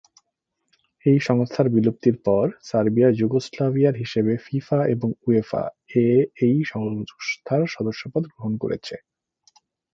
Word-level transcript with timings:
এই 1.05 1.19
সংস্থার 1.19 1.67
বিলুপ্তির 1.69 2.15
পর 2.25 2.45
সার্বিয়া 2.63 3.09
যুগোস্লাভিয়ার 3.11 3.95
হিসেবে 3.95 4.33
ফিফা 4.45 4.79
এবং 4.87 5.09
উয়েফা-এ 5.27 6.05
এই 6.45 6.57
সংস্থার 6.71 7.61
সদস্যপদ 7.67 8.23
গ্রহণ 8.27 8.53
করেছে। 8.57 8.95